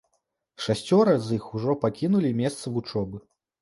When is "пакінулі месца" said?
1.87-2.65